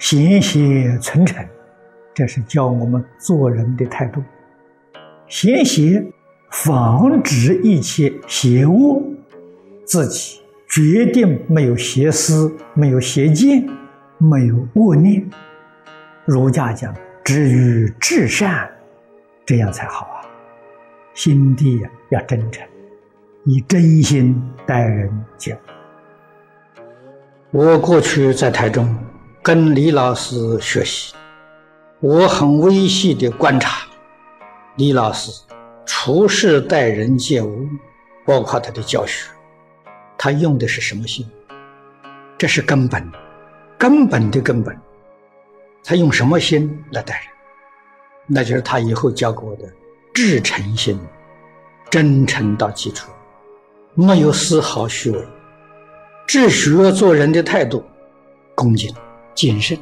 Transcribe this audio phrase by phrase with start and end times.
[0.00, 1.46] 贤邪存诚，
[2.14, 4.22] 这是教我们做人的态度。
[5.28, 6.02] 贤邪
[6.50, 9.02] 防止一切邪恶，
[9.84, 13.68] 自己决定没有邪思，没有邪见，
[14.16, 15.22] 没有恶念。
[16.24, 18.70] 儒家讲止于至善，
[19.44, 20.24] 这样才好啊！
[21.12, 22.66] 心地呀要真诚，
[23.44, 25.58] 以真心待人接物。
[27.50, 28.96] 我过去在台中
[29.42, 31.14] 跟李老师学习，
[32.00, 33.86] 我很微细的观察
[34.76, 35.32] 李老师
[35.86, 37.66] 处事待人接物，
[38.26, 39.30] 包括他的教学，
[40.18, 41.26] 他用的是什么心？
[42.36, 43.10] 这是根本，
[43.78, 44.78] 根本的根本。
[45.82, 47.24] 他用什么心来待人？
[48.26, 49.64] 那就是他以后教给我的
[50.12, 51.00] 至诚心，
[51.88, 53.10] 真诚到基础，
[53.94, 55.28] 没有丝毫虚伪。
[56.26, 57.82] 治学做人的态度，
[58.54, 58.94] 恭敬、
[59.34, 59.78] 谨慎，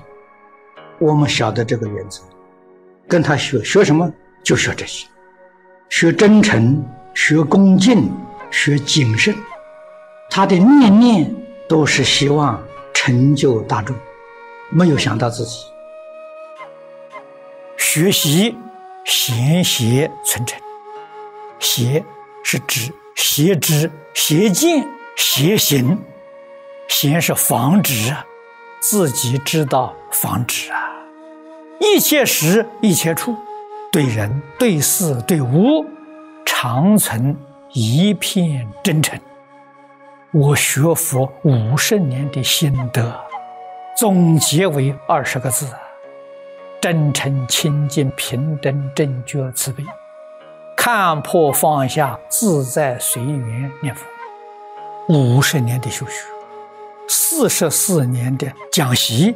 [0.99, 2.23] 我们晓得这个原则。
[3.09, 5.07] 跟他学学什么，就学这些：
[5.89, 8.11] 学真诚，学恭敬，
[8.51, 9.35] 学谨慎。
[10.31, 11.35] 他的念念
[11.69, 13.97] 都是希望成就大众，
[14.71, 15.65] 没有想到自己。
[17.79, 18.55] 学习
[19.05, 20.61] 贤邪存诚，
[21.59, 22.05] 邪
[22.45, 25.99] 是指邪知、邪见、邪行。
[26.89, 28.25] 先是防止啊，
[28.81, 30.79] 自己知道防止啊，
[31.81, 33.37] 一切时一切处，
[33.91, 35.85] 对人对事对物，
[36.47, 37.37] 常存
[37.73, 39.19] 一片真诚。
[40.33, 43.20] 我学佛五十年的心得，
[43.97, 45.67] 总结为二十个字：
[46.81, 49.83] 真诚、清净、平等、正觉、慈悲，
[50.77, 54.07] 看破放下，自在随缘念佛。
[55.08, 56.38] 五十年的修学。
[57.08, 59.35] 四十四年的讲习，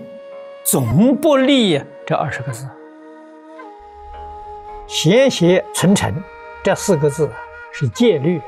[0.63, 2.69] 总不离这二十个字。
[4.87, 6.15] 贤邪存诚
[6.63, 7.31] 这四个字
[7.73, 8.41] 是戒律，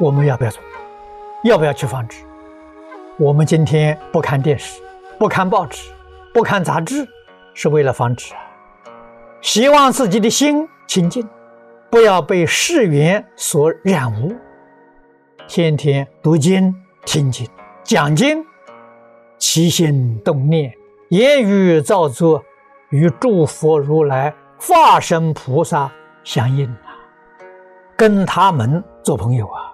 [0.00, 0.62] 我们要不要做？
[1.44, 2.24] 要不要去防止？
[3.18, 4.80] 我们今天不看电视，
[5.18, 5.90] 不看报纸，
[6.32, 7.06] 不看杂志，
[7.52, 8.40] 是为了防止啊！
[9.42, 11.28] 希望自己的心清净，
[11.90, 14.34] 不要被世缘所染污。
[15.46, 17.46] 天天读经听经。
[17.84, 18.44] 讲经，
[19.38, 20.72] 起心动念、
[21.08, 22.42] 言语造作，
[22.90, 25.90] 与诸佛如来、化身菩萨
[26.22, 26.94] 相应啊！
[27.96, 29.72] 跟他们做朋友啊，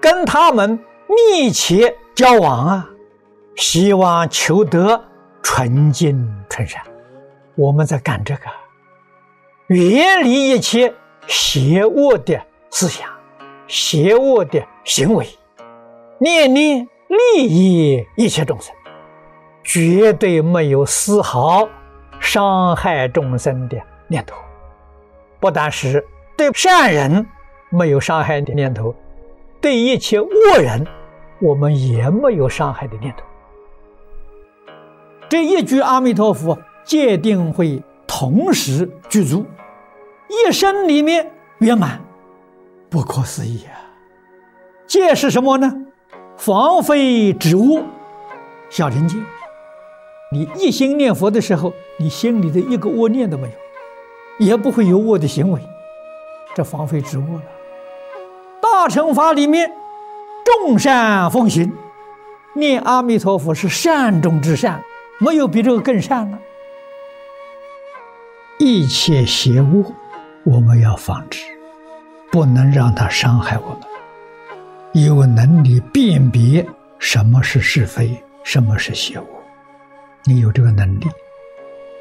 [0.00, 2.90] 跟他们密切交往啊，
[3.54, 5.00] 希望求得
[5.40, 6.82] 纯净纯善。
[7.54, 8.42] 我们在干这个，
[9.68, 10.92] 远离一切
[11.28, 12.38] 邪恶的
[12.70, 13.08] 思想、
[13.68, 15.26] 邪恶的行为，
[16.18, 16.88] 念念。
[17.08, 18.74] 利益一切众生，
[19.62, 21.68] 绝对没有丝毫
[22.18, 23.76] 伤害众生的
[24.08, 24.36] 念头。
[25.38, 26.04] 不但是
[26.36, 27.26] 对善人
[27.70, 28.94] 没有伤害的念头，
[29.60, 30.86] 对一切恶人，
[31.40, 33.24] 我们也没有伤害的念头。
[35.28, 39.44] 这一句阿弥陀佛，戒定会同时具足，
[40.28, 42.00] 一生里面圆满，
[42.88, 43.74] 不可思议啊！
[44.86, 45.85] 戒是什么呢？
[46.36, 47.82] 防非止恶，
[48.70, 49.24] 小乘经。
[50.30, 55.60] 你一心念佛的时候，你心里的一个恶念都没有，也不会有恶的行为，
[56.54, 57.42] 这防非止恶了。
[58.60, 59.72] 大乘法里面，
[60.44, 61.72] 众善奉行，
[62.54, 64.82] 念阿弥陀佛是善中之善，
[65.18, 66.38] 没有比这个更善了。
[68.58, 69.92] 一切邪恶，
[70.44, 71.44] 我们要防止，
[72.30, 73.80] 不能让它伤害我们。
[75.04, 76.66] 有能力辨别
[76.98, 79.26] 什么是是非，什么是邪恶，
[80.24, 81.06] 你有这个能力，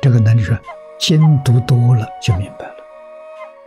[0.01, 0.57] 这个能力说
[0.97, 2.75] 经读多了就明白了。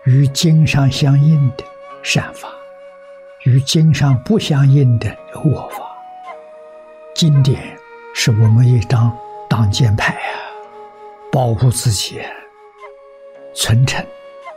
[0.04, 1.64] 与经上相应的
[2.02, 2.48] 善法，
[3.44, 5.82] 与经上不相应的恶法。
[7.14, 7.76] 经典
[8.14, 9.14] 是我们一张
[9.50, 10.40] 挡箭牌啊，
[11.30, 12.22] 保护自己，
[13.54, 14.02] 存诚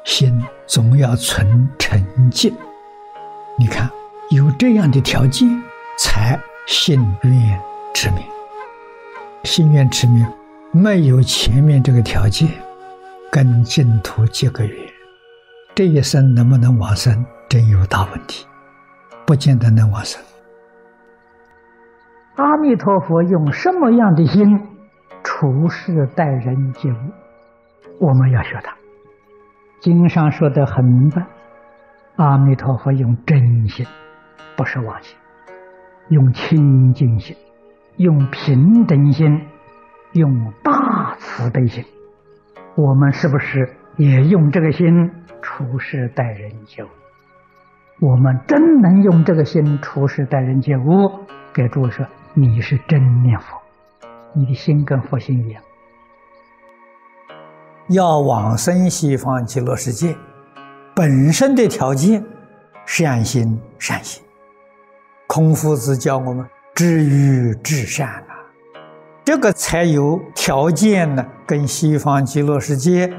[0.06, 2.56] 心总要存诚敬。
[3.58, 3.92] 你看。
[4.32, 5.46] 有这样的条件，
[5.98, 7.62] 才心愿
[7.94, 8.24] 持名。
[9.44, 10.26] 心愿持名
[10.72, 12.48] 没有前面这个条件，
[13.30, 14.78] 跟净土结个缘，
[15.76, 18.48] 这一生能不能往生，真有大问题，
[19.26, 20.24] 不见得能往生。
[22.36, 24.62] 阿弥陀佛用什么样的心
[25.26, 26.96] 处事待人接物，
[28.00, 28.74] 我们要学他。
[29.82, 31.26] 经上说的很明白，
[32.16, 33.86] 阿弥陀佛用真心。
[34.62, 35.18] 不是妄心，
[36.10, 37.36] 用清净心，
[37.98, 39.42] 用平等心
[40.12, 41.84] 用大慈悲心。
[42.76, 43.68] 我们是不是
[43.98, 45.10] 也用这个心
[45.42, 46.88] 处事待人接物？
[48.02, 51.10] 我们真能用这个心处事待人接物，
[51.52, 52.06] 给诸位说，
[52.36, 53.60] 你是真念佛，
[54.36, 55.64] 你的心跟佛心一样。
[57.90, 60.16] 要往生西方极乐世界，
[60.96, 62.24] 本身的条件
[62.86, 64.24] 善心善行。
[65.34, 66.46] 孔夫子教我们
[66.76, 68.36] 知欲至善啊，
[69.24, 73.10] 这个才有条件呢，跟西方极乐世界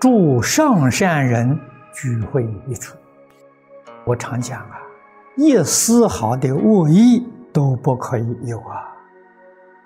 [0.00, 1.56] 诸上善人
[1.94, 2.96] 聚会一处。
[4.04, 4.80] 我常讲啊，
[5.36, 8.92] 一丝毫的恶意都不可以有啊，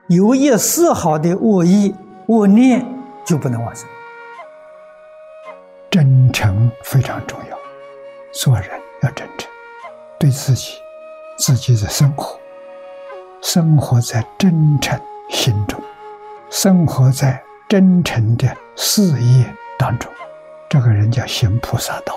[0.09, 1.95] 有一丝毫的恶意、
[2.29, 2.83] 恶念
[3.27, 3.87] 就不能往生。
[5.91, 7.59] 真诚非常重要，
[8.33, 8.71] 做人
[9.03, 9.51] 要真诚，
[10.19, 10.79] 对自己、
[11.37, 12.39] 自己的生活，
[13.43, 14.99] 生活在真诚
[15.29, 15.81] 心中，
[16.51, 20.11] 生活在真诚的事业当中，
[20.69, 22.15] 这个人叫行菩萨道。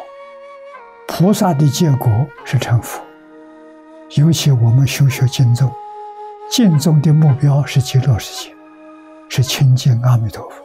[1.08, 2.12] 菩萨的结果
[2.46, 3.02] 是成佛。
[4.12, 5.70] 尤其我们修学经宗，
[6.50, 8.56] 经宗的目标是极乐世界，
[9.28, 10.64] 是亲近阿弥陀佛，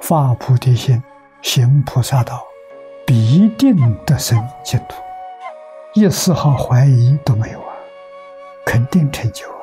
[0.00, 1.02] 发菩提心。
[1.42, 2.42] 行菩萨道，
[3.06, 4.96] 必定得生净土，
[5.92, 7.74] 一丝毫怀疑都没有啊！
[8.64, 9.58] 肯定成就啊！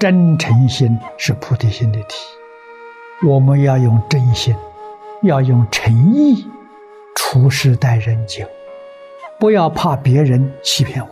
[0.00, 2.16] 真诚心是菩提心的体，
[3.24, 4.56] 我们要用真心，
[5.22, 6.48] 要用诚意
[7.14, 8.48] 处事待人接物，
[9.38, 11.08] 不要怕别人欺骗我，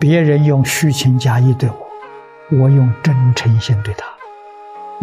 [0.00, 4.06] 别人用虚情假意对我，我用真诚心对他，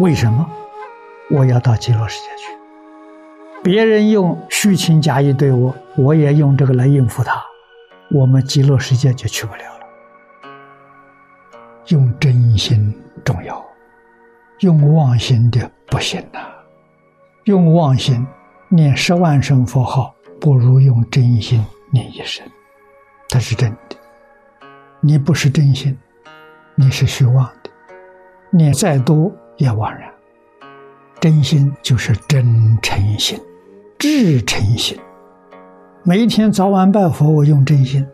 [0.00, 0.50] 为什么？
[1.30, 2.52] 我要到极乐世界去，
[3.64, 7.42] 别人用虚情假意对我，我也用这个来应付他，
[8.10, 9.86] 我们极乐世界就去不了了。
[11.86, 12.94] 用真心
[13.24, 13.64] 重要，
[14.60, 16.40] 用妄心的不行呐。
[17.44, 18.26] 用妄心
[18.68, 22.46] 念十万声佛号，不如用真心念一声，
[23.30, 23.96] 它是真的。
[25.00, 25.96] 你不是真心，
[26.74, 27.70] 你是虚妄的，
[28.50, 30.12] 念再多也枉然。
[31.18, 33.40] 真心就是真诚心、
[34.04, 35.00] 至诚心。
[36.02, 38.04] 每一天早晚拜佛，我用真心；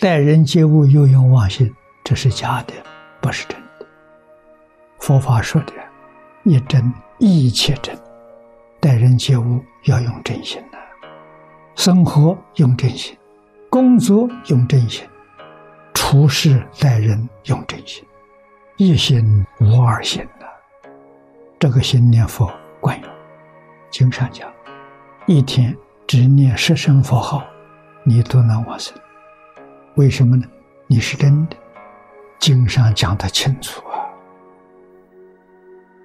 [0.00, 1.70] 待人接物又用妄心，
[2.02, 2.72] 这是假的，
[3.20, 3.86] 不是真的。
[4.98, 5.74] 佛法说的，
[6.44, 7.94] 一真一切真。
[8.80, 10.78] 待人接物要用真心呐，
[11.74, 13.14] 生活用真心，
[13.68, 15.06] 工作用真心，
[15.92, 18.02] 处事待人用真心，
[18.78, 20.46] 一心无二心呐。
[21.58, 22.50] 这个心念佛
[22.80, 23.10] 管用，
[23.90, 24.50] 经上讲，
[25.28, 25.76] 一天
[26.06, 27.42] 只念十声佛号，
[28.04, 28.94] 你都能往生。
[29.96, 30.46] 为什么呢？
[30.86, 31.56] 你是真的，
[32.38, 34.06] 经上讲的清楚啊。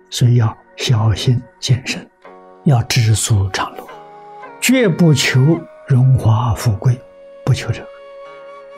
[0.10, 2.10] 所以要小心谨慎，
[2.64, 3.88] 要知足常乐，
[4.60, 5.40] 绝不求
[5.88, 7.00] 荣华富贵，
[7.46, 7.88] 不求这个。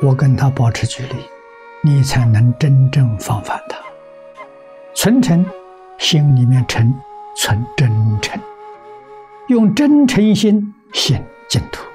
[0.02, 1.16] 我跟他保持距离，
[1.82, 3.78] 你才能真正防范他，
[4.94, 5.46] 存诚。
[6.00, 6.94] 心里面诚
[7.38, 7.88] 存真
[8.20, 8.38] 诚，
[9.54, 11.86] 用真诚心显净土，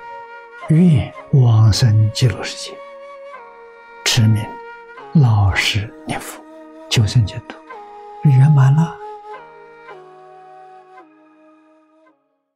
[0.69, 2.77] 愿往生极乐世界，
[4.05, 4.41] 持名
[5.15, 6.41] 老实念佛，
[6.89, 7.59] 求生净土，
[8.23, 8.98] 圆满了。